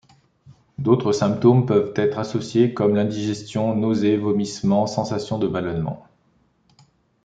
D'autres 0.79 1.11
symptômes 1.11 1.67
peuvent 1.67 1.93
être 1.95 2.17
associés, 2.17 2.73
comme 2.73 2.95
l'indigestion, 2.95 3.75
nausées, 3.75 4.17
vomissements, 4.17 4.87
sensation 4.87 5.37
de 5.37 5.47
ballonnement. 5.47 6.07